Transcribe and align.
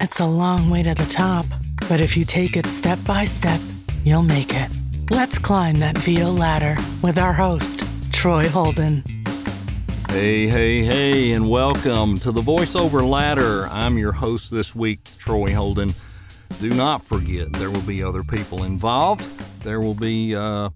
It's 0.00 0.18
a 0.18 0.24
long 0.24 0.70
way 0.70 0.82
to 0.82 0.94
the 0.94 1.04
top, 1.10 1.44
but 1.86 2.00
if 2.00 2.16
you 2.16 2.24
take 2.24 2.56
it 2.56 2.64
step 2.64 2.98
by 3.04 3.26
step, 3.26 3.60
you'll 4.02 4.22
make 4.22 4.54
it. 4.54 4.70
Let's 5.10 5.38
climb 5.38 5.74
that 5.80 5.98
VO 5.98 6.30
ladder 6.30 6.80
with 7.02 7.18
our 7.18 7.34
host, 7.34 7.84
Troy 8.10 8.48
Holden. 8.48 9.04
Hey, 10.08 10.46
hey, 10.46 10.82
hey, 10.84 11.32
and 11.32 11.50
welcome 11.50 12.16
to 12.20 12.32
the 12.32 12.40
VoiceOver 12.40 13.06
Ladder. 13.06 13.66
I'm 13.70 13.98
your 13.98 14.12
host 14.12 14.50
this 14.50 14.74
week, 14.74 15.00
Troy 15.18 15.54
Holden. 15.54 15.90
Do 16.60 16.70
not 16.70 17.04
forget 17.04 17.52
there 17.52 17.70
will 17.70 17.82
be 17.82 18.02
other 18.02 18.22
people 18.22 18.64
involved. 18.64 19.24
There 19.62 19.82
will 19.82 19.92
be 19.92 20.34
uh, 20.34 20.70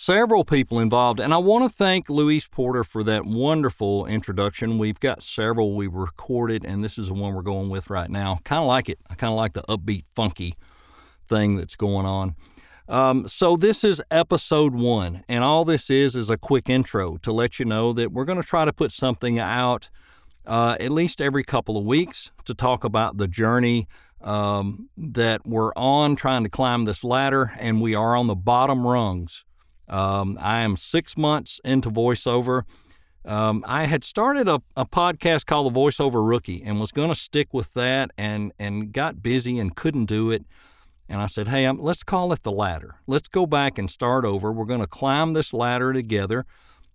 several 0.00 0.46
people 0.46 0.78
involved. 0.78 1.20
And 1.20 1.34
I 1.34 1.36
want 1.36 1.62
to 1.62 1.68
thank 1.68 2.08
Louise 2.08 2.48
Porter 2.48 2.84
for 2.84 3.04
that 3.04 3.26
wonderful 3.26 4.06
introduction. 4.06 4.78
We've 4.78 4.98
got 4.98 5.22
several 5.22 5.76
we 5.76 5.88
recorded, 5.88 6.64
and 6.64 6.82
this 6.82 6.96
is 6.96 7.08
the 7.08 7.14
one 7.14 7.34
we're 7.34 7.42
going 7.42 7.68
with 7.68 7.90
right 7.90 8.08
now. 8.08 8.38
Kind 8.42 8.62
of 8.62 8.66
like 8.66 8.88
it. 8.88 8.98
I 9.10 9.14
kind 9.14 9.30
of 9.30 9.36
like 9.36 9.52
the 9.52 9.62
upbeat, 9.64 10.04
funky 10.14 10.54
thing 11.28 11.56
that's 11.56 11.76
going 11.76 12.06
on. 12.06 12.34
Um, 12.88 13.28
so 13.28 13.56
this 13.56 13.84
is 13.84 14.02
episode 14.10 14.74
one, 14.74 15.22
and 15.28 15.44
all 15.44 15.66
this 15.66 15.90
is 15.90 16.16
is 16.16 16.30
a 16.30 16.38
quick 16.38 16.70
intro 16.70 17.18
to 17.18 17.30
let 17.30 17.58
you 17.58 17.66
know 17.66 17.92
that 17.92 18.10
we're 18.10 18.24
going 18.24 18.40
to 18.40 18.48
try 18.48 18.64
to 18.64 18.72
put 18.72 18.92
something 18.92 19.38
out 19.38 19.90
uh, 20.46 20.76
at 20.80 20.90
least 20.90 21.20
every 21.20 21.44
couple 21.44 21.76
of 21.76 21.84
weeks 21.84 22.32
to 22.46 22.54
talk 22.54 22.84
about 22.84 23.18
the 23.18 23.28
journey 23.28 23.86
um, 24.22 24.88
that 24.96 25.46
we're 25.46 25.72
on 25.74 26.16
trying 26.16 26.42
to 26.42 26.48
climb 26.48 26.86
this 26.86 27.04
ladder, 27.04 27.52
and 27.58 27.82
we 27.82 27.94
are 27.94 28.16
on 28.16 28.28
the 28.28 28.34
bottom 28.34 28.86
rungs 28.86 29.44
um, 29.90 30.38
I 30.40 30.60
am 30.60 30.76
six 30.76 31.16
months 31.16 31.60
into 31.64 31.90
voiceover. 31.90 32.62
Um, 33.24 33.64
I 33.66 33.84
had 33.86 34.02
started 34.02 34.48
a, 34.48 34.62
a, 34.76 34.86
podcast 34.86 35.44
called 35.44 35.72
The 35.72 35.78
Voiceover 35.78 36.26
Rookie 36.26 36.62
and 36.64 36.80
was 36.80 36.90
going 36.90 37.10
to 37.10 37.14
stick 37.14 37.52
with 37.52 37.74
that 37.74 38.10
and, 38.16 38.52
and 38.58 38.92
got 38.92 39.22
busy 39.22 39.58
and 39.58 39.76
couldn't 39.76 40.06
do 40.06 40.30
it. 40.30 40.44
And 41.06 41.20
I 41.20 41.26
said, 41.26 41.48
hey, 41.48 41.66
um, 41.66 41.78
let's 41.78 42.02
call 42.02 42.32
it 42.32 42.44
The 42.44 42.52
Ladder. 42.52 42.94
Let's 43.06 43.28
go 43.28 43.44
back 43.44 43.76
and 43.76 43.90
start 43.90 44.24
over. 44.24 44.52
We're 44.52 44.64
going 44.64 44.80
to 44.80 44.86
climb 44.86 45.34
this 45.34 45.52
ladder 45.52 45.92
together. 45.92 46.46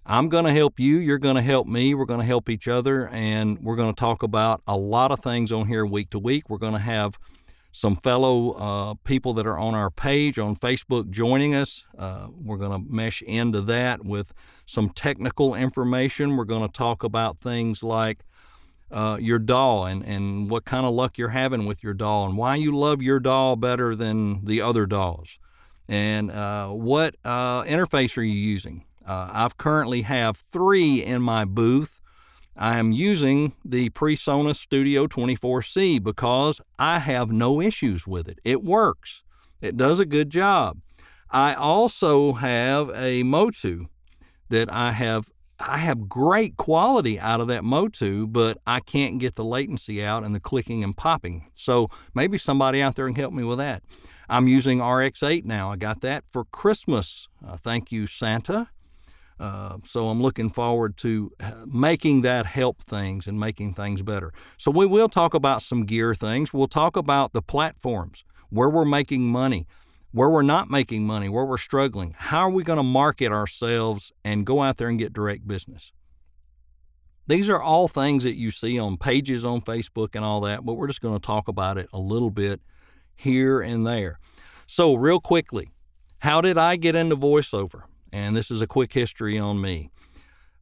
I'm 0.06 0.30
going 0.30 0.46
to 0.46 0.54
help 0.54 0.80
you. 0.80 0.98
You're 0.98 1.20
going 1.20 1.36
to 1.36 1.42
help 1.42 1.68
me. 1.68 1.94
We're 1.94 2.06
going 2.06 2.22
to 2.22 2.26
help 2.26 2.50
each 2.50 2.68
other. 2.68 3.08
And 3.10 3.60
we're 3.60 3.76
going 3.76 3.94
to 3.94 4.00
talk 4.00 4.24
about 4.24 4.62
a 4.66 4.78
lot 4.78 5.12
of 5.12 5.20
things 5.20 5.52
on 5.52 5.68
here 5.68 5.86
week 5.86 6.10
to 6.12 6.20
week. 6.20 6.50
We're 6.50 6.58
going 6.58 6.74
to 6.74 6.80
have 6.80 7.20
some 7.76 7.98
fellow 7.98 8.52
uh, 8.52 8.94
people 9.04 9.34
that 9.34 9.46
are 9.46 9.60
on 9.60 9.76
our 9.76 9.90
page 9.90 10.40
on 10.40 10.56
Facebook 10.56 11.10
joining 11.10 11.54
us. 11.54 11.86
Uh, 11.98 12.28
we're 12.42 12.56
going 12.56 12.72
to 12.72 12.90
mesh 12.90 13.22
into 13.24 13.60
that 13.60 14.06
with 14.06 14.34
some 14.66 14.90
technical 14.90 15.54
information. 15.54 16.38
We're 16.38 16.46
going 16.46 16.66
to 16.66 16.72
talk 16.72 17.04
about 17.04 17.38
things 17.38 17.84
like 17.84 18.20
uh, 18.92 19.18
your 19.20 19.40
DAW 19.40 19.84
and, 19.84 20.06
and 20.06 20.50
what 20.50 20.64
kind 20.64 20.86
of 20.86 20.94
luck 20.94 21.18
you're 21.18 21.30
having 21.30 21.66
with 21.66 21.84
your 21.84 21.94
DAW 21.94 22.28
and 22.28 22.38
why 22.38 22.56
you 22.56 22.74
love 22.74 23.02
your 23.02 23.20
DAW 23.20 23.58
better 23.58 23.94
than 23.94 24.46
the 24.46 24.62
other 24.62 24.86
DAWs 24.86 25.38
And 25.90 26.32
uh, 26.32 26.70
what 26.70 27.18
uh, 27.26 27.64
interface 27.64 28.18
are 28.18 28.24
you 28.24 28.40
using? 28.40 28.86
Uh, 29.06 29.32
I've 29.34 29.58
currently 29.58 30.04
have 30.04 30.38
three 30.38 31.04
in 31.04 31.22
my 31.22 31.44
booth. 31.44 32.00
I 32.58 32.80
am 32.80 32.92
using 32.92 33.54
the 33.66 33.90
PreSonus 33.90 34.56
Studio 34.56 35.08
24C 35.08 36.02
because 36.02 36.62
I 36.80 37.00
have 37.00 37.32
no 37.32 37.62
issues 37.62 38.08
with 38.08 38.30
it. 38.30 38.40
It 38.44 38.64
works. 38.64 39.24
It 39.62 39.76
does 39.76 40.00
a 40.00 40.06
good 40.06 40.30
job. 40.30 40.80
I 41.30 41.54
also 41.54 42.34
have 42.34 42.90
a 42.94 43.24
Motu 43.24 43.88
that 44.50 44.72
I 44.72 44.92
have 44.92 45.30
I 45.60 45.78
have 45.78 46.10
great 46.10 46.58
quality 46.58 47.18
out 47.18 47.40
of 47.40 47.48
that 47.48 47.64
Motu, 47.64 48.28
but 48.28 48.58
I 48.68 48.82
can't 48.82 49.20
get 49.20 49.36
the 49.36 49.46
latency 49.46 50.04
out 50.04 50.26
and 50.26 50.36
the 50.36 50.40
clicking 50.40 50.84
and 50.84 50.96
popping. 50.96 51.48
So 51.54 51.90
maybe 52.14 52.38
somebody 52.38 52.82
out 52.82 52.96
there 52.96 53.08
can 53.08 53.16
help 53.16 53.34
me 53.34 53.44
with 53.44 53.60
that. 53.60 53.82
I'm 54.28 54.48
using 54.48 54.80
RX8 54.80 55.46
now. 55.46 55.72
I 55.72 55.78
got 55.78 56.02
that 56.02 56.26
for 56.28 56.44
Christmas. 56.46 57.30
Uh, 57.46 57.56
thank 57.56 57.92
you, 57.92 58.06
Santa. 58.06 58.70
Uh, 59.40 59.78
so 59.84 60.08
I'm 60.08 60.22
looking 60.22 60.50
forward 60.50 60.96
to 60.98 61.32
uh, 61.42 61.66
making 61.66 62.22
that 62.22 62.46
help 62.46 62.82
things 62.82 63.28
and 63.28 63.40
making 63.40 63.74
things 63.74 64.02
better. 64.02 64.32
So 64.58 64.72
we 64.72 64.86
will 64.86 65.10
talk 65.10 65.34
about 65.34 65.62
some 65.62 65.86
gear 65.86 66.16
things. 66.16 66.54
We'll 66.54 66.68
talk 66.68 66.96
about 66.96 67.34
the 67.34 67.42
platforms, 67.42 68.24
where 68.50 68.70
we're 68.70 68.86
making 68.86 69.24
money, 69.24 69.68
where 70.12 70.30
we're 70.30 70.42
not 70.42 70.70
making 70.70 71.06
money, 71.06 71.28
where 71.28 71.46
we're 71.46 71.58
struggling. 71.58 72.16
How 72.18 72.42
are 72.42 72.50
we 72.50 72.64
going 72.64 72.78
to 72.78 72.84
market 72.84 73.32
ourselves 73.32 74.14
and 74.24 74.46
go 74.46 74.64
out 74.64 74.78
there 74.78 74.88
and 74.88 74.98
get 74.98 75.12
direct 75.12 75.46
business? 75.46 75.92
These 77.28 77.50
are 77.50 77.62
all 77.62 77.88
things 77.88 78.24
that 78.24 78.36
you 78.36 78.52
see 78.52 78.80
on 78.80 78.98
pages 78.98 79.46
on 79.46 79.62
Facebook 79.62 80.16
and 80.16 80.24
all 80.24 80.42
that, 80.42 80.64
but 80.64 80.76
we're 80.76 80.88
just 80.88 81.02
going 81.02 81.16
to 81.16 81.26
talk 81.26 81.48
about 81.48 81.78
it 81.78 81.90
a 81.92 81.98
little 81.98 82.30
bit 82.30 82.62
here 83.16 83.62
and 83.62 83.86
there. 83.86 84.20
So, 84.68 84.94
real 84.96 85.20
quickly, 85.20 85.70
how 86.20 86.40
did 86.42 86.58
I 86.58 86.76
get 86.76 86.96
into 86.96 87.16
voiceover? 87.16 87.84
And 88.16 88.34
this 88.34 88.50
is 88.50 88.62
a 88.62 88.68
quick 88.68 88.94
history 88.94 89.38
on 89.38 89.60
me. 89.60 89.90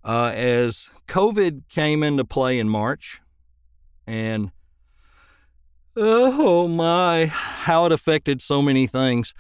Uh, 0.03 0.31
as 0.36 0.90
COVID 1.08 1.69
came 1.69 2.02
into 2.02 2.25
play 2.25 2.58
in 2.58 2.68
March, 2.68 3.22
and 4.08 4.52
oh 5.96 6.68
my, 6.68 7.28
how 7.28 7.86
it 7.86 7.91
affected 7.91 8.41
so 8.41 8.59
many 8.64 8.88
things. 8.88 9.36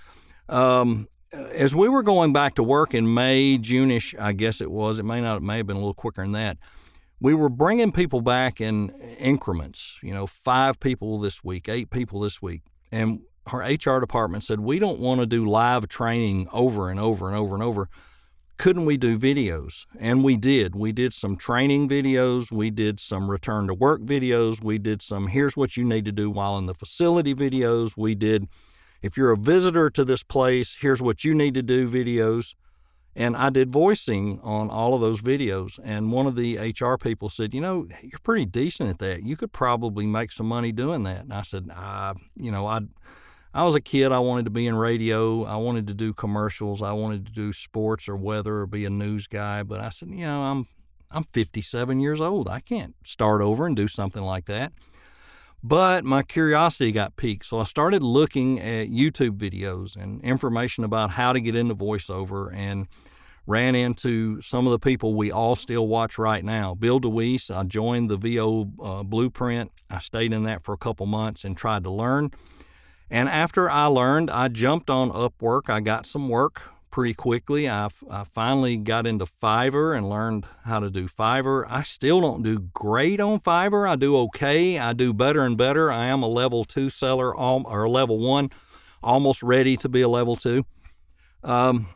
Um, 0.47 1.07
as 1.55 1.75
we 1.75 1.89
were 1.89 2.03
going 2.03 2.33
back 2.33 2.53
to 2.55 2.63
work 2.63 2.93
in 2.93 3.11
May, 3.11 3.57
Juneish, 3.57 4.17
I 4.19 4.33
guess 4.33 4.61
it 4.61 4.69
was, 4.69 4.99
it 4.99 5.05
may 5.05 5.19
not, 5.19 5.37
it 5.37 5.43
may 5.43 5.57
have 5.57 5.65
been 5.65 5.77
a 5.77 5.79
little 5.79 5.95
quicker 5.95 6.21
than 6.21 6.33
that. 6.33 6.59
We 7.19 7.33
were 7.33 7.49
bringing 7.49 7.91
people 7.91 8.21
back 8.21 8.61
in 8.61 8.91
increments, 9.17 9.97
you 10.03 10.13
know, 10.13 10.27
five 10.27 10.79
people 10.79 11.19
this 11.19 11.43
week, 11.43 11.67
eight 11.67 11.89
people 11.89 12.19
this 12.19 12.43
week. 12.43 12.61
And 12.91 13.21
our 13.47 13.61
HR 13.61 13.99
department 13.99 14.43
said, 14.43 14.59
we 14.59 14.79
don't 14.79 14.99
want 14.99 15.19
to 15.19 15.25
do 15.25 15.45
live 15.45 15.87
training 15.87 16.47
over 16.51 16.89
and 16.89 16.99
over 16.99 17.27
and 17.27 17.35
over 17.35 17.55
and 17.55 17.63
over. 17.63 17.89
Couldn't 18.57 18.85
we 18.85 18.97
do 18.97 19.17
videos? 19.17 19.85
And 19.99 20.23
we 20.23 20.37
did. 20.37 20.75
We 20.75 20.91
did 20.91 21.11
some 21.11 21.35
training 21.35 21.89
videos. 21.89 22.51
We 22.51 22.69
did 22.69 22.99
some 22.99 23.29
return 23.29 23.67
to 23.67 23.73
work 23.73 24.01
videos. 24.01 24.63
We 24.63 24.77
did 24.77 25.01
some 25.01 25.27
here's 25.27 25.57
what 25.57 25.75
you 25.75 25.83
need 25.83 26.05
to 26.05 26.11
do 26.11 26.29
while 26.29 26.57
in 26.57 26.67
the 26.67 26.73
facility 26.73 27.33
videos. 27.33 27.97
We 27.97 28.15
did 28.15 28.47
if 29.01 29.17
you're 29.17 29.31
a 29.31 29.37
visitor 29.37 29.89
to 29.89 30.05
this 30.05 30.23
place, 30.23 30.77
here's 30.79 31.01
what 31.01 31.25
you 31.25 31.35
need 31.35 31.55
to 31.55 31.61
do 31.61 31.89
videos. 31.89 32.55
And 33.15 33.35
I 33.35 33.49
did 33.49 33.69
voicing 33.69 34.39
on 34.41 34.69
all 34.69 34.95
of 34.95 35.01
those 35.01 35.21
videos. 35.21 35.79
And 35.83 36.11
one 36.11 36.25
of 36.25 36.35
the 36.35 36.57
HR 36.57 36.95
people 36.97 37.29
said, 37.29 37.53
You 37.53 37.61
know, 37.61 37.87
you're 38.01 38.19
pretty 38.23 38.45
decent 38.45 38.89
at 38.89 38.99
that. 38.99 39.23
You 39.23 39.35
could 39.35 39.51
probably 39.51 40.07
make 40.07 40.31
some 40.31 40.47
money 40.47 40.71
doing 40.71 41.03
that. 41.03 41.21
And 41.23 41.33
I 41.33 41.43
said, 41.43 41.69
I, 41.71 42.13
You 42.35 42.51
know, 42.51 42.65
I. 42.65 42.79
I 43.53 43.63
was 43.63 43.75
a 43.75 43.81
kid. 43.81 44.11
I 44.11 44.19
wanted 44.19 44.45
to 44.45 44.51
be 44.51 44.65
in 44.65 44.75
radio. 44.75 45.43
I 45.43 45.57
wanted 45.57 45.85
to 45.87 45.93
do 45.93 46.11
commercials. 46.11 46.81
I 46.81 46.93
wanted 46.93 47.27
to 47.27 47.31
do 47.31 47.53
sports 47.53 48.09
or 48.09 48.15
weather 48.15 48.57
or 48.57 48.65
be 48.67 48.85
a 48.85 48.89
news 48.89 49.27
guy. 49.27 49.61
But 49.61 49.79
I 49.79 49.89
said, 49.89 50.09
you 50.09 50.25
know, 50.25 50.41
I'm 50.41 50.67
I'm 51.11 51.23
57 51.23 51.99
years 51.99 52.19
old. 52.19 52.49
I 52.49 52.59
can't 52.59 52.95
start 53.03 53.41
over 53.41 53.67
and 53.67 53.75
do 53.75 53.87
something 53.87 54.23
like 54.23 54.45
that. 54.45 54.73
But 55.65 56.03
my 56.03 56.23
curiosity 56.23 56.91
got 56.91 57.15
piqued, 57.15 57.45
so 57.45 57.59
I 57.59 57.63
started 57.63 58.03
looking 58.03 58.59
at 58.59 58.89
YouTube 58.89 59.37
videos 59.37 59.95
and 59.95 60.21
information 60.21 60.83
about 60.83 61.11
how 61.11 61.31
to 61.31 61.39
get 61.39 61.55
into 61.55 61.73
voiceover 61.73 62.53
and 62.53 62.87
ran 63.47 63.73
into 63.73 64.41
some 64.41 64.67
of 64.67 64.71
the 64.71 64.79
people 64.79 65.15
we 65.15 65.31
all 65.31 65.55
still 65.55 65.87
watch 65.87 66.17
right 66.17 66.43
now. 66.43 66.73
Bill 66.75 66.99
DeWees, 66.99 67.55
I 67.55 67.63
joined 67.63 68.09
the 68.09 68.17
VO 68.17 68.71
uh, 68.81 69.03
Blueprint. 69.03 69.71
I 69.89 69.99
stayed 69.99 70.33
in 70.33 70.43
that 70.43 70.63
for 70.65 70.73
a 70.73 70.77
couple 70.77 71.05
months 71.05 71.45
and 71.45 71.55
tried 71.55 71.85
to 71.85 71.91
learn. 71.91 72.31
And 73.13 73.29
after 73.29 73.69
I 73.69 73.85
learned, 73.85 74.31
I 74.31 74.47
jumped 74.47 74.89
on 74.89 75.11
Upwork. 75.11 75.69
I 75.69 75.81
got 75.81 76.07
some 76.07 76.29
work 76.29 76.63
pretty 76.89 77.13
quickly. 77.13 77.69
I, 77.69 77.89
I 78.09 78.23
finally 78.23 78.75
got 78.75 79.05
into 79.05 79.27
Fiverr 79.27 79.95
and 79.95 80.09
learned 80.09 80.47
how 80.65 80.79
to 80.79 80.89
do 80.89 81.07
Fiverr. 81.07 81.63
I 81.69 81.83
still 81.83 82.21
don't 82.21 82.41
do 82.41 82.57
great 82.57 83.19
on 83.19 83.39
Fiverr. 83.39 83.87
I 83.87 83.97
do 83.97 84.17
okay. 84.17 84.79
I 84.79 84.93
do 84.93 85.13
better 85.13 85.45
and 85.45 85.55
better. 85.55 85.91
I 85.91 86.07
am 86.07 86.23
a 86.23 86.27
level 86.27 86.63
two 86.65 86.89
seller 86.89 87.35
or 87.35 87.87
level 87.87 88.17
one, 88.17 88.49
almost 89.03 89.43
ready 89.43 89.77
to 89.77 89.87
be 89.87 90.01
a 90.01 90.09
level 90.09 90.35
two. 90.35 90.65
Um, 91.43 91.89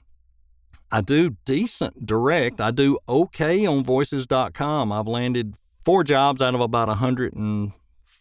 I 0.92 1.02
do 1.02 1.36
decent 1.46 2.06
direct. 2.06 2.62
I 2.62 2.70
do 2.70 3.00
okay 3.10 3.66
on 3.66 3.84
voices.com. 3.84 4.92
I've 4.92 5.08
landed 5.08 5.56
four 5.84 6.04
jobs 6.04 6.44
out 6.44 6.54
of 6.54 6.62
about 6.62 6.90
100 6.90 7.34
and 7.34 7.72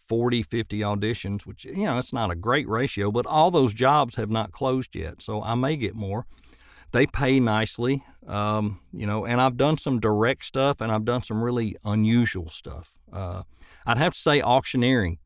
40, 0.07 0.43
50 0.43 0.79
auditions, 0.79 1.45
which, 1.45 1.65
you 1.65 1.85
know, 1.85 1.97
it's 1.97 2.13
not 2.13 2.31
a 2.31 2.35
great 2.35 2.67
ratio, 2.67 3.11
but 3.11 3.25
all 3.25 3.51
those 3.51 3.73
jobs 3.73 4.15
have 4.15 4.29
not 4.29 4.51
closed 4.51 4.95
yet. 4.95 5.21
So 5.21 5.43
I 5.43 5.55
may 5.55 5.75
get 5.75 5.95
more. 5.95 6.25
They 6.91 7.05
pay 7.05 7.39
nicely, 7.39 8.03
um, 8.25 8.79
you 8.93 9.05
know, 9.05 9.25
and 9.25 9.41
I've 9.41 9.57
done 9.57 9.77
some 9.77 9.99
direct 9.99 10.45
stuff 10.45 10.79
and 10.79 10.91
I've 10.91 11.05
done 11.05 11.21
some 11.23 11.43
really 11.43 11.75
unusual 11.83 12.49
stuff. 12.49 12.97
Uh, 13.11 13.43
I'd 13.85 13.97
have 13.97 14.13
to 14.13 14.19
say 14.19 14.41
auctioneering 14.41 15.19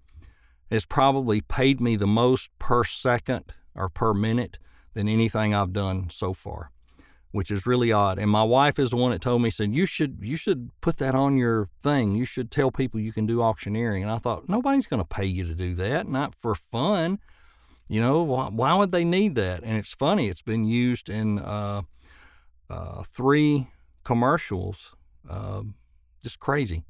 has 0.72 0.86
probably 0.86 1.42
paid 1.42 1.80
me 1.80 1.96
the 1.96 2.08
most 2.08 2.50
per 2.58 2.84
second 2.84 3.54
or 3.76 3.90
per 3.90 4.14
minute 4.14 4.58
than 4.94 5.08
anything 5.08 5.54
I've 5.54 5.74
done 5.74 6.10
so 6.10 6.34
far. 6.34 6.72
Which 7.32 7.50
is 7.52 7.66
really 7.66 7.92
odd. 7.92 8.20
And 8.20 8.30
my 8.30 8.44
wife 8.44 8.78
is 8.78 8.92
the 8.92 8.98
one 8.98 9.12
that 9.12 9.22
told 9.22 9.42
me 9.42 9.50
said 9.50 9.74
you 9.74 9.86
should 9.86 10.20
you 10.22 10.36
should 10.36 10.70
put 10.82 10.98
that 10.98 11.16
on 11.16 11.38
your 11.38 11.70
thing. 11.82 12.16
You 12.16 12.26
should 12.26 12.52
tell 12.52 12.72
people 12.72 13.00
you 13.00 13.14
can 13.14 13.26
do 13.26 13.42
auctioneering. 13.42 14.04
And 14.04 14.12
I 14.12 14.18
thought 14.18 14.50
nobody's 14.50 14.88
going 14.88 15.02
to 15.02 15.08
pay 15.08 15.26
you 15.26 15.46
to 15.46 15.56
do 15.56 15.74
that, 15.76 16.08
not 16.08 16.36
for 16.36 16.56
fun. 16.56 17.20
You 17.88 18.00
know 18.00 18.24
why, 18.24 18.48
why 18.50 18.74
would 18.74 18.92
they 18.92 19.04
need 19.04 19.36
that? 19.36 19.64
And 19.64 19.78
it's 19.78 19.94
funny. 19.94 20.30
It's 20.30 20.42
been 20.42 20.66
used 20.66 21.10
in 21.10 21.40
uh, 21.40 21.82
uh, 22.70 23.04
three 23.04 23.68
commercials. 24.04 24.96
Uh, 25.30 25.64
just 26.24 26.40
crazy. 26.40 26.84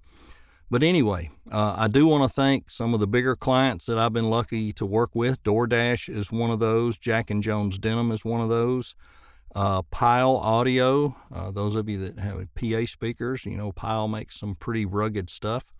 But 0.69 0.83
anyway, 0.83 1.31
uh, 1.51 1.75
I 1.77 1.89
do 1.89 2.07
want 2.07 2.23
to 2.23 2.29
thank 2.29 2.71
some 2.71 2.93
of 2.93 3.01
the 3.01 3.07
bigger 3.07 3.35
clients 3.35 3.87
that 3.87 3.97
I've 3.97 4.13
been 4.13 4.29
lucky 4.29 4.71
to 4.73 4.85
work 4.85 5.09
with. 5.13 5.43
DoorDash 5.43 6.07
is 6.07 6.31
one 6.31 6.49
of 6.49 6.59
those. 6.59 6.97
Jack 6.97 7.29
and 7.29 7.43
Jones 7.43 7.77
Denim 7.77 8.09
is 8.11 8.23
one 8.23 8.39
of 8.39 8.47
those. 8.47 8.95
Uh, 9.53 9.81
Pyle 9.83 10.37
Audio, 10.37 11.15
uh, 11.33 11.51
those 11.51 11.75
of 11.75 11.89
you 11.89 11.97
that 12.05 12.19
have 12.19 12.47
PA 12.55 12.85
speakers, 12.85 13.45
you 13.45 13.57
know, 13.57 13.71
Pyle 13.71 14.07
makes 14.07 14.39
some 14.39 14.55
pretty 14.55 14.85
rugged 14.85 15.29
stuff. 15.29 15.73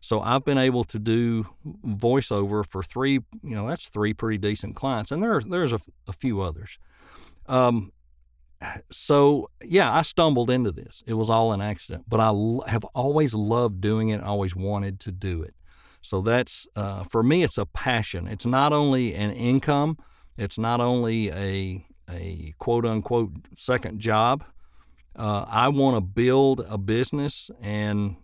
So 0.00 0.20
I've 0.20 0.44
been 0.44 0.58
able 0.58 0.84
to 0.84 0.98
do 0.98 1.46
voiceover 1.84 2.66
for 2.66 2.82
three, 2.82 3.14
you 3.42 3.54
know, 3.54 3.66
that's 3.68 3.88
three 3.88 4.12
pretty 4.12 4.38
decent 4.38 4.76
clients, 4.76 5.10
and 5.10 5.22
there 5.22 5.40
there's 5.40 5.72
a, 5.72 5.80
a 6.06 6.12
few 6.12 6.40
others. 6.40 6.78
Um, 7.46 7.92
so 8.90 9.50
yeah, 9.64 9.92
I 9.92 10.02
stumbled 10.02 10.50
into 10.50 10.72
this. 10.72 11.02
It 11.06 11.14
was 11.14 11.30
all 11.30 11.52
an 11.52 11.60
accident, 11.60 12.04
but 12.08 12.20
I 12.20 12.28
l- 12.28 12.64
have 12.66 12.84
always 12.86 13.34
loved 13.34 13.80
doing 13.80 14.08
it. 14.08 14.22
Always 14.22 14.56
wanted 14.56 15.00
to 15.00 15.12
do 15.12 15.42
it. 15.42 15.54
So 16.00 16.20
that's 16.20 16.66
uh, 16.76 17.04
for 17.04 17.22
me. 17.22 17.42
It's 17.42 17.58
a 17.58 17.66
passion. 17.66 18.28
It's 18.28 18.46
not 18.46 18.72
only 18.72 19.14
an 19.14 19.32
income. 19.32 19.98
It's 20.36 20.58
not 20.58 20.80
only 20.80 21.30
a 21.32 21.84
a 22.10 22.54
quote 22.58 22.86
unquote 22.86 23.32
second 23.54 24.00
job. 24.00 24.44
Uh, 25.14 25.44
I 25.48 25.68
want 25.68 25.96
to 25.96 26.00
build 26.00 26.64
a 26.68 26.76
business, 26.76 27.50
and 27.62 28.16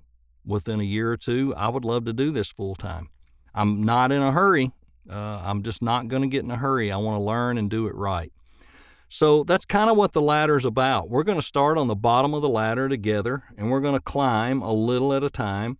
within 0.45 0.81
a 0.81 0.85
year 0.85 1.11
or 1.11 1.17
two, 1.17 1.55
I 1.57 1.69
would 1.69 1.85
love 1.85 2.05
to 2.05 2.13
do 2.13 2.31
this 2.31 2.51
full 2.51 2.75
time. 2.75 3.09
I'm 3.55 3.83
not 3.83 4.13
in 4.13 4.23
a 4.23 4.33
hurry. 4.33 4.73
Uh, 5.09 5.43
I'm 5.45 5.63
just 5.63 5.83
not 5.83 6.09
going 6.09 6.23
to 6.23 6.29
get 6.29 6.45
in 6.45 6.51
a 6.51 6.57
hurry. 6.57 6.93
I 6.93 6.97
want 6.97 7.17
to 7.17 7.23
learn 7.23 7.59
and 7.59 7.71
do 7.71 7.87
it 7.87 7.95
right. 7.95 8.33
So 9.09 9.45
that's 9.45 9.67
kind 9.67 9.91
of 9.91 9.97
what 9.97 10.13
the 10.13 10.23
ladder 10.23 10.57
is 10.57 10.65
about. 10.65 11.11
We're 11.11 11.23
going 11.23 11.39
to 11.39 11.47
start 11.47 11.77
on 11.77 11.87
the 11.87 11.95
bottom 11.95 12.33
of 12.33 12.41
the 12.41 12.49
ladder 12.49 12.89
together, 12.89 13.43
and 13.59 13.71
we're 13.71 13.81
going 13.81 13.95
to 13.95 14.01
climb 14.01 14.63
a 14.63 14.73
little 14.73 15.13
at 15.13 15.23
a 15.23 15.29
time, 15.29 15.77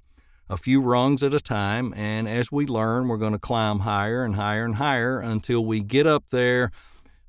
a 0.51 0.57
few 0.57 0.81
rungs 0.83 1.23
at 1.23 1.33
a 1.33 1.41
time. 1.41 1.95
And 1.97 2.29
as 2.29 2.53
we 2.53 2.67
learn, 2.67 3.09
we're 3.09 3.17
going 3.17 3.33
to 3.33 3.39
climb 3.39 3.81
higher 3.81 4.23
and 4.25 4.37
higher 4.37 4.65
and 4.65 4.75
higher 4.75 5.21
until 5.21 5.65
we 5.65 5.83
get 5.83 6.07
up 6.07 6.25
there 6.31 6.73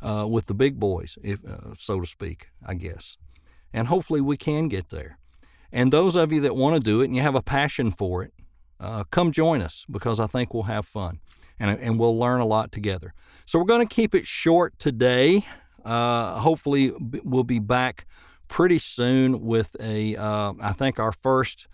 uh, 0.03 0.27
with 0.27 0.47
the 0.47 0.53
big 0.53 0.79
boys, 0.79 1.17
if 1.23 1.43
uh, 1.45 1.73
so 1.75 1.99
to 1.99 2.05
speak, 2.05 2.47
I 2.65 2.73
guess. 2.73 3.17
And 3.71 3.87
hopefully 3.87 4.21
we 4.21 4.37
can 4.37 4.67
get 4.67 4.89
there. 4.89 5.17
And 5.71 5.91
those 5.91 6.15
of 6.15 6.31
you 6.31 6.41
that 6.41 6.55
want 6.55 6.75
to 6.75 6.79
do 6.79 7.01
it 7.01 7.05
and 7.05 7.15
you 7.15 7.21
have 7.21 7.35
a 7.35 7.41
passion 7.41 7.91
for 7.91 8.23
it, 8.23 8.33
uh, 8.79 9.03
come 9.05 9.31
join 9.31 9.61
us 9.61 9.85
because 9.89 10.19
I 10.19 10.27
think 10.27 10.53
we'll 10.53 10.63
have 10.63 10.85
fun 10.85 11.19
and, 11.59 11.79
and 11.79 11.97
we'll 11.97 12.17
learn 12.17 12.41
a 12.41 12.45
lot 12.45 12.71
together. 12.71 13.13
So 13.45 13.57
we're 13.57 13.65
going 13.65 13.87
to 13.87 13.95
keep 13.95 14.13
it 14.13 14.27
short 14.27 14.77
today. 14.77 15.45
Uh, 15.83 16.39
hopefully 16.39 16.93
we'll 17.23 17.43
be 17.43 17.59
back 17.59 18.05
pretty 18.47 18.79
soon 18.79 19.41
with 19.41 19.75
a. 19.79 20.15
Uh, 20.15 20.53
I 20.61 20.73
think 20.73 20.99
our 20.99 21.11
first 21.11 21.67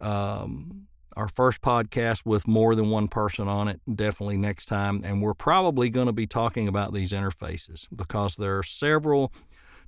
um, 0.00 0.85
our 1.16 1.28
first 1.28 1.62
podcast 1.62 2.26
with 2.26 2.46
more 2.46 2.74
than 2.74 2.90
one 2.90 3.08
person 3.08 3.48
on 3.48 3.68
it 3.68 3.80
definitely 3.92 4.36
next 4.36 4.66
time. 4.66 5.00
And 5.02 5.22
we're 5.22 5.34
probably 5.34 5.88
going 5.88 6.06
to 6.06 6.12
be 6.12 6.26
talking 6.26 6.68
about 6.68 6.92
these 6.92 7.12
interfaces 7.12 7.88
because 7.94 8.36
there 8.36 8.58
are 8.58 8.62
several 8.62 9.32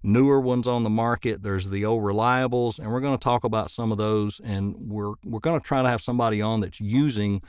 newer 0.02 0.40
ones 0.40 0.66
on 0.66 0.84
the 0.84 0.90
market. 0.90 1.42
There's 1.42 1.68
the 1.68 1.84
old 1.84 2.02
reliables, 2.02 2.78
and 2.78 2.90
we're 2.90 3.00
going 3.00 3.18
to 3.18 3.22
talk 3.22 3.44
about 3.44 3.70
some 3.70 3.92
of 3.92 3.98
those. 3.98 4.40
And 4.40 4.74
we're 4.78 5.12
we're 5.24 5.40
going 5.40 5.60
to 5.60 5.64
try 5.64 5.82
to 5.82 5.88
have 5.88 6.00
somebody 6.00 6.40
on 6.40 6.60
that's 6.60 6.80
using 6.80 7.42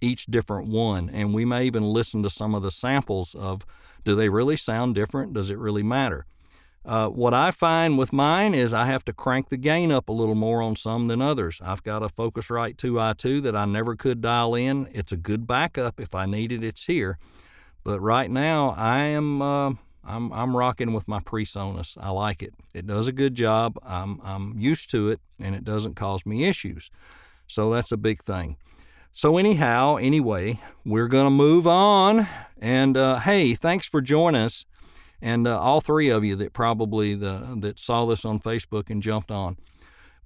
each 0.00 0.26
different 0.26 0.68
one, 0.68 1.08
and 1.10 1.32
we 1.32 1.44
may 1.44 1.64
even 1.64 1.84
listen 1.84 2.22
to 2.24 2.30
some 2.30 2.54
of 2.54 2.62
the 2.62 2.72
samples 2.72 3.34
of 3.34 3.64
do 4.04 4.14
they 4.16 4.28
really 4.28 4.56
sound 4.56 4.94
different? 4.94 5.32
Does 5.32 5.48
it 5.48 5.58
really 5.58 5.84
matter? 5.84 6.26
Uh, 6.84 7.08
what 7.08 7.32
I 7.32 7.52
find 7.52 7.96
with 7.96 8.12
mine 8.12 8.54
is 8.54 8.74
I 8.74 8.86
have 8.86 9.04
to 9.04 9.12
crank 9.12 9.50
the 9.50 9.56
gain 9.56 9.92
up 9.92 10.08
a 10.08 10.12
little 10.12 10.34
more 10.34 10.60
on 10.60 10.74
some 10.74 11.06
than 11.06 11.22
others. 11.22 11.60
I've 11.64 11.82
got 11.82 12.02
a 12.02 12.08
Focusrite 12.08 12.76
2i2 12.76 13.42
that 13.42 13.54
I 13.54 13.66
never 13.66 13.94
could 13.94 14.20
dial 14.20 14.54
in. 14.56 14.88
It's 14.90 15.12
a 15.12 15.16
good 15.16 15.46
backup. 15.46 16.00
If 16.00 16.14
I 16.14 16.26
need 16.26 16.50
it, 16.50 16.64
it's 16.64 16.86
here. 16.86 17.18
But 17.84 18.00
right 18.00 18.30
now, 18.30 18.74
I 18.76 18.98
am 18.98 19.42
uh, 19.42 19.72
I'm 20.04 20.32
I'm 20.32 20.56
rocking 20.56 20.92
with 20.92 21.06
my 21.06 21.20
PreSonus. 21.20 21.96
I 22.00 22.10
like 22.10 22.42
it. 22.42 22.54
It 22.74 22.86
does 22.86 23.08
a 23.08 23.12
good 23.12 23.34
job. 23.34 23.78
I'm 23.84 24.20
I'm 24.22 24.58
used 24.58 24.90
to 24.90 25.08
it, 25.10 25.20
and 25.40 25.54
it 25.54 25.64
doesn't 25.64 25.94
cause 25.94 26.26
me 26.26 26.44
issues. 26.44 26.90
So 27.46 27.70
that's 27.72 27.92
a 27.92 27.96
big 27.96 28.22
thing. 28.22 28.56
So 29.12 29.36
anyhow, 29.36 29.96
anyway, 29.96 30.58
we're 30.84 31.08
gonna 31.08 31.30
move 31.30 31.66
on. 31.66 32.26
And 32.60 32.96
uh, 32.96 33.18
hey, 33.20 33.54
thanks 33.54 33.86
for 33.86 34.00
joining 34.00 34.42
us 34.42 34.64
and 35.22 35.46
uh, 35.46 35.58
all 35.58 35.80
three 35.80 36.10
of 36.10 36.22
you 36.24 36.36
that 36.36 36.52
probably 36.52 37.14
the, 37.14 37.56
that 37.60 37.78
saw 37.78 38.04
this 38.06 38.24
on 38.24 38.40
Facebook 38.40 38.90
and 38.90 39.00
jumped 39.00 39.30
on. 39.30 39.56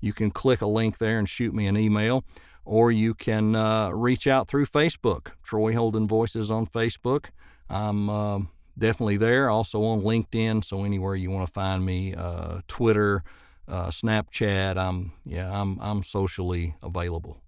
You 0.00 0.12
can 0.12 0.30
click 0.30 0.60
a 0.60 0.66
link 0.66 0.98
there 0.98 1.18
and 1.18 1.28
shoot 1.28 1.54
me 1.54 1.66
an 1.66 1.76
email, 1.76 2.24
or 2.64 2.92
you 2.92 3.14
can 3.14 3.56
uh, 3.56 3.90
reach 3.90 4.26
out 4.26 4.48
through 4.48 4.66
Facebook, 4.66 5.32
Troy 5.42 5.74
Holden 5.74 6.06
Voices 6.06 6.50
on 6.50 6.66
Facebook. 6.66 7.30
I'm 7.68 8.08
uh, 8.08 8.38
definitely 8.78 9.16
there, 9.16 9.50
also 9.50 9.82
on 9.84 10.02
LinkedIn. 10.02 10.64
So 10.64 10.84
anywhere 10.84 11.14
you 11.14 11.30
want 11.30 11.46
to 11.46 11.52
find 11.52 11.84
me, 11.84 12.14
uh, 12.14 12.60
Twitter, 12.68 13.22
uh, 13.68 13.88
Snapchat. 13.88 14.76
I'm 14.76 15.12
yeah, 15.24 15.60
I'm 15.60 15.78
I'm 15.80 16.02
socially 16.02 16.74
available. 16.82 17.40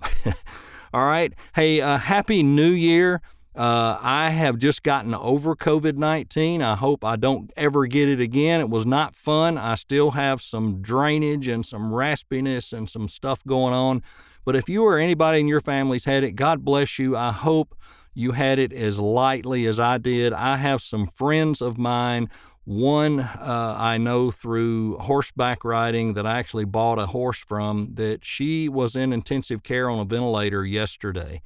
All 0.93 1.07
right. 1.07 1.35
Hey, 1.55 1.81
uh, 1.81 1.99
happy 1.99 2.43
New 2.43 2.71
Year. 2.71 3.21
Uh, 3.55 3.99
I 4.01 4.31
have 4.31 4.57
just 4.57 4.85
gotten 4.85 5.15
over 5.15 5.57
COVID 5.57 5.97
19. 5.97 6.63
I 6.63 6.77
hope 6.77 7.05
I 7.05 7.17
don't 7.17 7.53
ever 7.57 7.87
get 7.87 8.09
it 8.09 8.21
again. 8.21 8.61
It 8.61 8.71
was 8.71 8.87
not 8.87 9.17
fun. 9.17 9.59
I 9.59 9.75
still 9.75 10.13
have 10.13 10.41
some 10.41 10.81
drainage 10.81 11.49
and 11.49 11.67
some 11.67 11.91
raspiness 11.91 12.73
and 12.73 12.89
some 12.89 13.09
stuff 13.09 13.43
going 13.45 13.75
on. 13.75 14.03
But 14.45 14.55
if 14.55 14.69
you 14.69 14.85
or 14.85 14.97
anybody 14.97 15.41
in 15.41 15.49
your 15.49 15.61
family's 15.61 16.05
had 16.05 16.23
it, 16.23 16.37
God 16.37 16.65
bless 16.65 16.99
you. 16.99 17.17
I 17.17 17.33
hope 17.33 17.75
you 18.19 18.33
had 18.33 18.59
it 18.59 18.73
as 18.73 18.99
lightly 18.99 19.65
as 19.67 19.79
I 19.79 19.99
did. 19.99 20.33
I 20.33 20.57
have 20.57 20.83
some 20.83 21.07
friends 21.07 21.63
of 21.63 21.79
mine 21.79 22.29
one 22.69 23.21
uh, 23.21 23.77
I 23.79 23.97
know 23.97 24.31
through 24.31 24.99
horseback 24.99 25.65
riding 25.65 26.13
that 26.15 26.27
I 26.27 26.39
actually 26.39 26.67
bought 26.67 26.99
a 26.99 27.07
horse 27.07 27.39
from 27.39 27.95
that 27.95 28.27
she 28.27 28.69
was 28.69 28.95
in 28.95 29.11
intensive 29.13 29.63
care 29.63 29.89
on 29.89 29.99
a 29.99 30.05
ventilator 30.05 30.67
yesterday. 30.67 31.41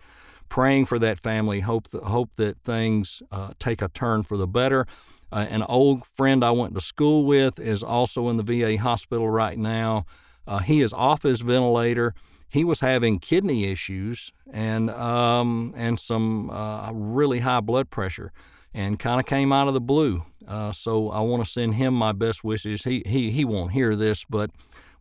Praying 0.49 0.87
for 0.87 0.99
that 0.99 1.21
family, 1.21 1.61
hope 1.61 1.89
that, 1.91 2.03
hope 2.03 2.35
that 2.37 2.59
things 2.59 3.23
uh, 3.31 3.53
take 3.61 3.83
a 3.83 3.89
turn 3.89 4.25
for 4.25 4.37
the 4.37 4.49
better. 4.49 4.87
Uh, 5.31 5.47
an 5.49 5.63
old 5.63 6.05
friend 6.05 6.45
I 6.45 6.51
went 6.51 6.75
to 6.75 6.81
school 6.81 7.25
with 7.25 7.61
is 7.61 7.85
also 7.85 8.29
in 8.29 8.37
the 8.37 8.43
VA 8.43 8.79
hospital 8.79 9.31
right 9.31 9.57
now. 9.57 10.07
Uh, 10.45 10.59
he 10.59 10.81
is 10.81 10.93
off 10.93 11.23
his 11.23 11.41
ventilator. 11.41 12.15
He 12.53 12.65
was 12.65 12.81
having 12.81 13.19
kidney 13.19 13.65
issues 13.65 14.31
and 14.53 14.91
um, 14.91 15.73
and 15.75 15.99
some 15.99 16.51
uh, 16.51 16.93
really 16.93 17.39
high 17.39 17.61
blood 17.61 17.89
pressure 17.89 18.31
and 18.75 18.99
kind 18.99 19.19
of 19.19 19.25
came 19.25 19.55
out 19.55 19.69
of 19.69 19.75
the 19.75 19.81
blue. 19.81 20.25
Uh, 20.47 20.71
so 20.71 21.09
I 21.09 21.21
want 21.21 21.43
to 21.43 21.51
send 21.51 21.77
him 21.77 21.95
my 21.95 22.13
best 22.13 22.45
wishes. 22.45 22.85
He, 22.85 23.03
he, 23.07 23.31
he 23.31 23.45
won't 23.47 23.73
hear 23.73 23.97
this, 23.97 24.27
but 24.29 24.51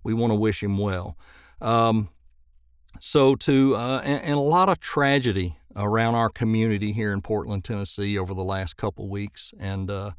we 0.01 0.13
want 0.13 0.31
to 0.31 0.35
wish 0.35 0.63
him 0.63 0.77
well. 0.77 1.17
Um, 1.59 2.07
so 3.01 3.35
to 3.35 3.75
uh, 3.75 4.01
and, 4.03 4.23
and, 4.23 4.33
a 4.33 4.39
lot 4.39 4.69
of 4.69 4.79
tragedy 4.79 5.57
around 5.75 6.15
our 6.15 6.29
community 6.29 6.93
here 6.93 7.11
in 7.11 7.21
Portland, 7.21 7.65
Tennessee, 7.65 8.17
over 8.17 8.33
the 8.33 8.43
last 8.43 8.77
couple 8.77 9.09
weeks, 9.09 9.53
and 9.59 9.89
uh, 9.89 10.11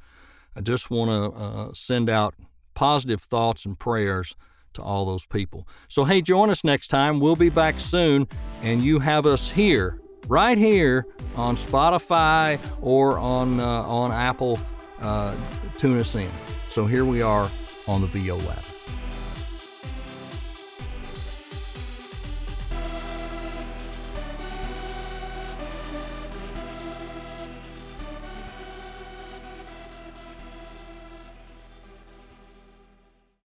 I 0.55 0.61
just 0.61 0.91
want 0.91 1.11
to 1.11 1.39
uh, 1.39 1.71
send 1.73 2.11
out 2.11 2.35
positive 2.75 3.23
thoughts 3.23 3.65
and 3.65 3.79
prayers 3.79 4.35
to 4.75 4.83
all 4.83 5.05
those 5.05 5.26
people. 5.26 5.67
So 5.88 6.05
hey, 6.05 6.23
join 6.23 6.50
us 6.50 6.64
next 6.64 6.88
time. 6.88 7.21
We'll 7.21 7.37
be 7.37 7.50
back 7.50 7.81
soon, 7.81 8.29
and 8.62 8.83
you 8.83 8.99
have 8.99 9.26
us 9.26 9.50
here 9.50 10.00
right 10.29 10.59
here 10.59 11.07
on 11.37 11.57
Spotify 11.57 12.59
or 12.81 13.19
on 13.19 13.61
uh, 13.61 13.64
on 13.64 14.12
Apple. 14.12 14.59
Uh, 15.00 15.35
tune 15.79 15.99
us 15.99 16.14
in. 16.14 16.31
So 16.69 16.87
here 16.87 17.05
we 17.05 17.23
are 17.23 17.50
on 17.87 18.00
the 18.00 18.07
VO 18.07 18.37
Lab. 18.37 18.72